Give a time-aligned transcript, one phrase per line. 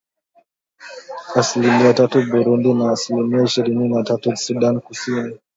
[1.35, 5.33] Asilimia tatu Burundi na asilimia ishirini na tatu Sudan Kusini